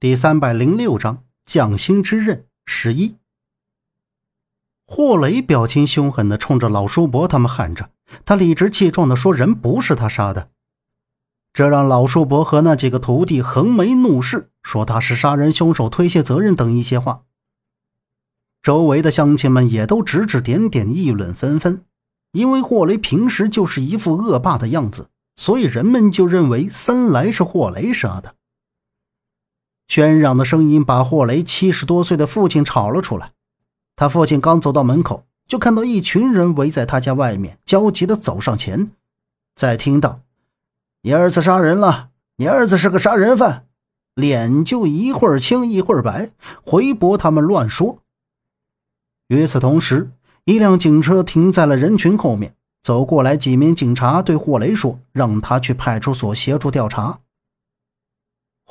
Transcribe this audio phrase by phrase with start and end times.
[0.00, 3.16] 第三百零六章匠心之刃十一。
[4.86, 7.90] 霍雷表情凶狠的冲着老叔伯他们喊着，
[8.24, 10.50] 他理直气壮的说：“人不是他杀的。”
[11.52, 17.24] 这让老叔伯和那几个徒弟横眉怒视，说他是杀人凶手，推卸责任等一些话。
[18.62, 21.84] 周围的乡亲们也都指指点点，议论纷纷。
[22.30, 28.36] 因为霍雷平时就是一副恶霸的样子，所以人们就认为三来是霍雷杀的。
[29.88, 33.32] 喧嚷的声音把霍雷七十多岁的父亲吵了出来。
[33.96, 38.90] 他父亲刚走到门口，就看到一群人围在他家外面，焦急地走上前。
[39.56, 40.20] 再听到
[41.02, 43.64] “你儿子杀人了，你儿子是个杀人犯”，
[44.14, 46.30] 脸就一会儿青一会儿白，
[46.62, 48.02] 回驳他们乱说。
[49.28, 50.10] 与此同时，
[50.44, 57.18] 一辆警车停在了人群后面，走过来几名警察对霍雷说：“让他去派出所协助调查。”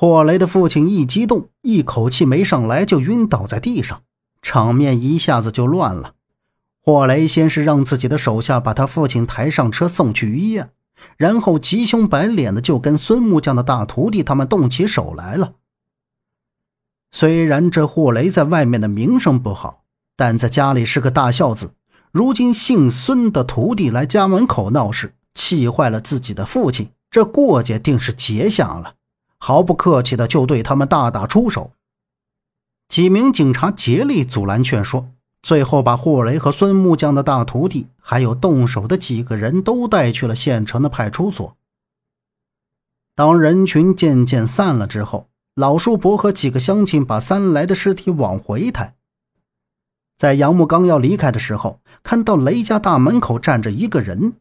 [0.00, 4.02] 霍雷的父亲一激动，一口气没上来就晕倒在地上，
[4.40, 6.14] 场面一下子就乱了。
[6.80, 10.70] 霍雷先是让自己的手下把他父亲抬上车送去医院，
[11.16, 15.54] 然后急凶白脸的就跟孙木匠的大徒弟他们动起手来了。
[17.10, 19.82] 虽然这霍雷在外面的名声不好，
[20.14, 21.72] 但在家里是个大孝子。
[22.12, 28.94] 如今姓孙的徒弟来家门口闹事，气坏了自己的父亲，这过节定是结下了。
[29.38, 31.72] 毫不客气的就对他们大打出手，
[32.88, 35.08] 几名警察竭力阻拦劝说，
[35.42, 41.56] 最后把霍雷和孙木匠的大徒弟，还有动手的几个人都带去了县城的派出所。
[43.14, 48.94] 当人群渐渐散了之后，老叔伯和几个乡亲把三来的尸体往回抬。
[50.16, 54.34] 在杨木刚要离开的时候，看到雷家大门口站着一个人，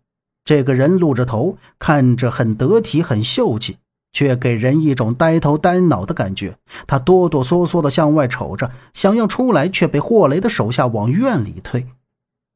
[0.43, 3.77] 这个人露着头，看着很得体，很秀气。
[4.11, 6.57] 却给人一种呆头呆脑的感觉。
[6.85, 11.87] 他哆哆嗦嗦地向外瞅着，想要出来，却被霍雷的手下往院里推。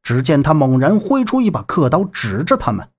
[0.03, 2.89] 只见他猛然挥出一把刻刀，指着他们。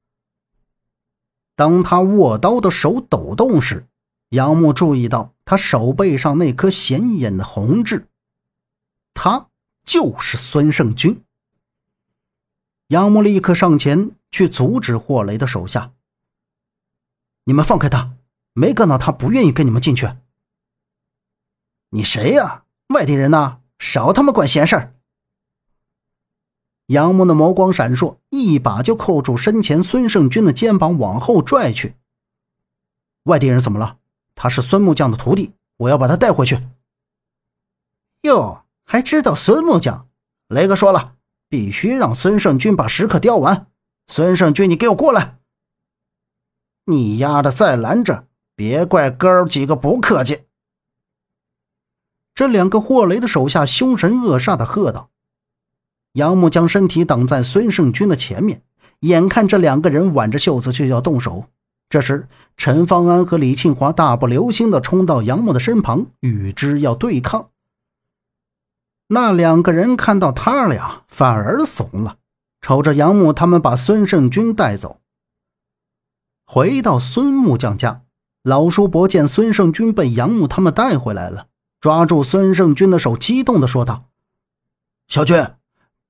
[1.57, 3.87] 当他握刀的手抖动时，
[4.31, 8.07] 杨木注意到他手背上那颗显眼的红痣，
[9.13, 9.49] 他
[9.85, 11.23] 就是孙胜军。
[12.89, 15.93] 杨木立刻上前去阻止霍雷的手下
[17.45, 18.15] ：“你们放开他！”
[18.53, 20.09] 没看到他不愿意跟你们进去。
[21.91, 22.65] 你谁呀？
[22.89, 24.95] 外地人呐，少他妈管闲事儿！
[26.87, 31.97] 杨木的眸光闪烁，一把就扣住身前孙胜军的肩膀，往后拽去。
[33.25, 33.99] 外地人怎么了？
[34.35, 36.67] 他是孙木匠的徒弟，我要把他带回去。
[38.23, 40.09] 哟，还知道孙木匠？
[40.49, 41.17] 雷哥说了，
[41.49, 43.69] 必须让孙胜军把石刻雕完。
[44.07, 45.39] 孙胜军，你给我过来！
[46.85, 48.27] 你丫的再拦着！
[48.55, 50.43] 别怪哥儿几个不客气！
[52.35, 55.11] 这两个霍雷的手下凶神恶煞的喝道。
[56.13, 58.63] 杨木将身体挡在孙胜军的前面，
[59.01, 61.47] 眼看这两个人挽着袖子就要动手。
[61.89, 67.51] 这时，陈方安和李庆华大步流星的冲到杨木的身旁，与之要对抗。
[69.09, 72.17] 那两个人看到他俩，反而怂了，
[72.63, 75.01] 瞅着杨木他们把孙胜军带走。
[76.47, 78.03] 回到孙木匠家。
[78.43, 81.47] 老叔伯见孙胜军被杨木他们带回来了，
[81.81, 84.07] 抓住孙胜军的手，激动地说道
[85.07, 85.47] ：“小军，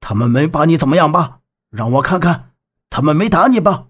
[0.00, 1.40] 他们没把你怎么样吧？
[1.68, 2.52] 让我看看，
[2.88, 3.88] 他们没打你吧？”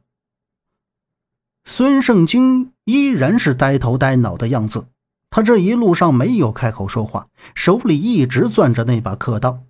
[1.64, 4.86] 孙胜军依然是呆头呆脑的样子，
[5.30, 9.60] 他这一路上没有开口说话，手里一直攥着那把刻刀。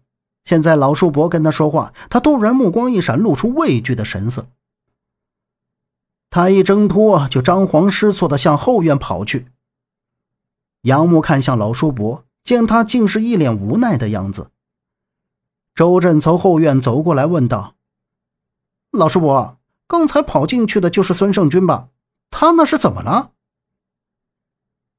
[0.44, 4.47] 现在老叔伯跟他说话，他突然目光一闪，露出畏惧的神色。
[6.34, 9.48] 他一挣脱，就张皇失措地向后院跑去。
[10.81, 14.48] 杨木看向老叔伯，见他竟是一脸无奈的样子。
[15.75, 17.75] 周震从后院走过来，问道
[18.92, 21.88] ：“老叔伯，刚才跑进去的就是孙胜军吧？
[22.31, 23.32] 他那是怎么了？”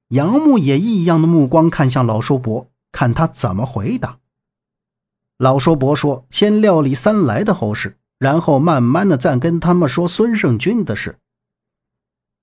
[0.09, 4.19] 杨木也异样的目光看向老叔伯，看他怎么回答。
[5.37, 11.17] 老叔伯说：“先料理三来的后事，然后慢慢的再跟他们说孙胜军的事。”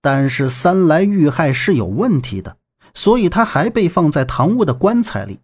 [0.00, 2.56] 但是三来遇害是有问题的，
[2.94, 5.40] 所以他还被放在堂屋的棺材里。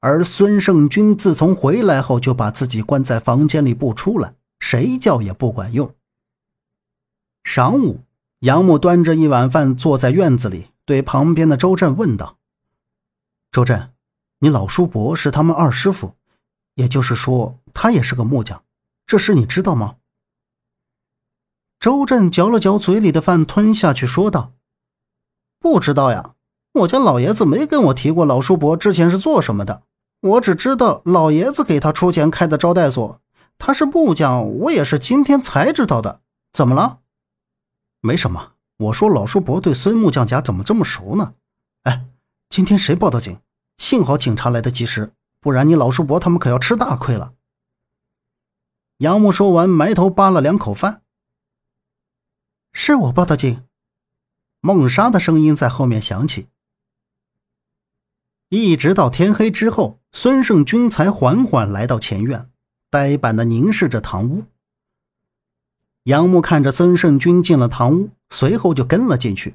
[0.00, 5.94] 而孙胜军自从回来后，就把自己关在房间里不出来，谁叫也不管用。
[7.44, 8.00] 晌午，
[8.40, 12.36] 杨木端着一碗饭坐在院子里，对旁边的周震问道
[13.50, 13.92] ：“周震，
[14.40, 16.14] 你老叔伯是他们二师傅，
[16.74, 18.62] 也就是说他也是个木匠，
[19.06, 19.96] 这事你知道吗？”
[21.84, 24.52] 周震嚼了嚼嘴里的饭，吞下去，说道
[25.60, 26.32] ：“不知道呀，
[26.72, 29.82] 我家老爷子没跟我提过老叔伯之前是做什么的，
[30.22, 33.20] 我只知道老爷子给他出钱开的招待所。
[33.58, 36.22] 他是木匠，我也是今天才知道的。
[36.54, 37.00] 怎么了？
[38.00, 38.52] 没什么。
[38.78, 41.34] 我说老叔伯对孙木匠家怎么这么熟呢？
[41.82, 42.06] 哎，
[42.48, 43.38] 今天谁报的警？
[43.76, 47.34] 幸好警察来得及时，不然你老叔伯他们可要吃大亏了。
[48.96, 51.02] 杨木说完，埋头扒了两口饭。
[52.74, 53.62] 是我报的警。
[54.60, 56.48] 孟莎的声音在后面响起。
[58.50, 62.50] 一直到天黑之后，孙胜军才缓缓来到前院，
[62.90, 64.44] 呆板的凝视着堂屋。
[66.02, 69.54] 杨木看着孙胜军进了堂屋，随后就跟了进去。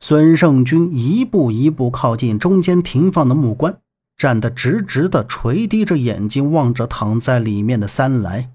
[0.00, 3.80] 孙胜军一步一步靠近中间停放的木棺，
[4.16, 8.52] 站得直直的，垂低着眼睛望着躺在里面的三来。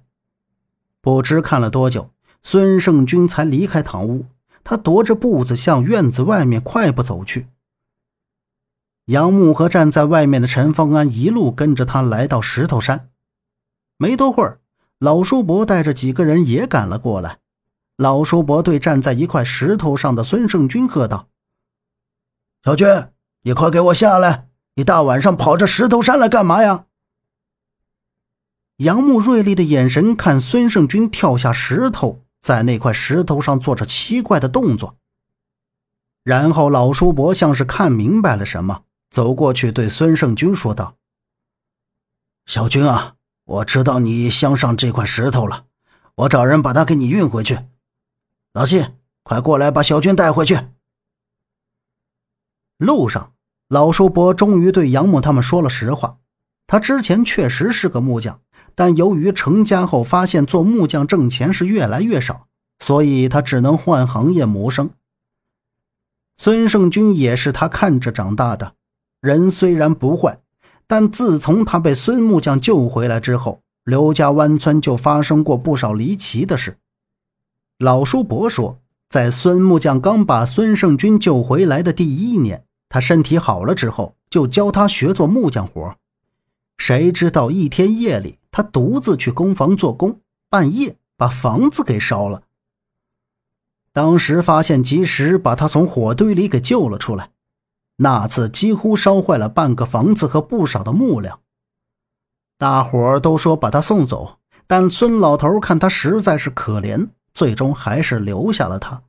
[1.02, 2.12] 不知看了多久，
[2.42, 4.26] 孙胜军才离开堂屋。
[4.64, 7.48] 他踱着步子向院子外面快步走去。
[9.06, 13.10] 杨木和站在外面的陈方安一路跟着他来到石头山。
[13.98, 14.60] 没多会儿，
[15.00, 17.40] 老叔伯带着几个人也赶了过来。
[17.98, 21.30] 老叔伯对站在一块石头上的孙胜军喝道
[22.64, 22.88] ：“小军，
[23.42, 24.50] 你快给我下来！
[24.76, 26.86] 你大晚上跑这石头山来干嘛呀？”
[28.78, 32.22] 杨木锐利的眼神看孙胜军跳下石头。
[32.42, 34.98] 在那块石头上做着奇怪的动作，
[36.24, 40.96] 然后老叔伯像是看明白了什么，走过去对孙胜军说道
[42.46, 43.16] ：“小军啊，
[43.46, 45.66] 我知道你镶上这块石头了，
[46.16, 47.60] 我找人把它给你运回去。
[48.54, 50.60] 老谢，快过来把小军带回去。”
[52.78, 53.34] 路上，
[53.68, 56.18] 老叔伯终于对杨木他们说了实话，
[56.66, 58.42] 他之前确实是个木匠。
[58.80, 62.48] 但由于成家后发现做木匠挣钱是越来越少，
[62.80, 64.92] 所以他只能换行业谋生。
[66.38, 68.76] 孙胜军也是他看着长大的，
[69.20, 70.40] 人虽然不坏，
[70.88, 76.78] 但自从他被孙木匠救回来之后，刘家湾村就发生过不少离奇的事。
[77.80, 78.80] 老叔伯说，
[79.10, 85.98] 在孙木匠刚把孙胜军救回来的第一年，他身体好了之后，就教他学做木匠活。
[86.80, 92.42] 谁知道一天夜里，他独自去工房做工，半夜把房子给烧了。
[93.92, 97.32] 当时发现及时，把他从火堆里给救了出来。
[97.98, 101.42] 那次几乎烧坏了半个房子和不少的木料。
[102.58, 109.04] 大伙儿都说把他送走，但孙老头看他实在是可怜，最终还是留下了他。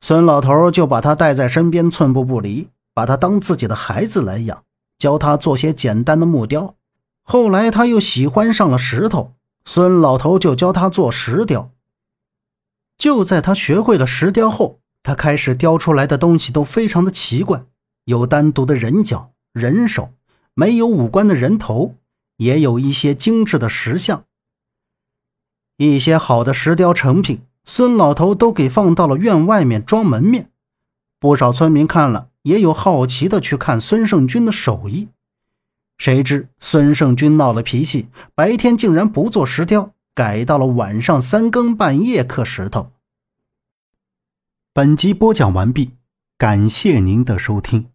[0.00, 4.64] 孙老头就把他带在身边，寸步不离，把他当自己的孩子来养。
[5.00, 6.76] 教他做些简单的木雕，
[7.22, 9.32] 后来他又喜欢上了石头，
[9.64, 11.72] 孙老头就教他做石雕。
[12.98, 17.64] 就在他学会了石雕后，他开始雕出来的东西都非常的奇怪，
[18.04, 20.12] 有单独的人脚、人手，
[20.52, 21.94] 没有五官的人头，
[22.36, 24.24] 也有一些精致的石像。
[25.78, 30.50] 一些好的石雕成品，孙老头都给放到了院外面装门面，
[31.20, 32.26] 不少村民看了。
[32.42, 35.08] 也有好奇的去看孙胜军的手艺，
[35.98, 42.92] 谁知孙胜军闹了脾气，白天竟然不做石雕，改到了晚上三更半夜刻石头。
[44.72, 45.90] 本集播讲完毕，
[46.38, 47.90] 感谢您的收听。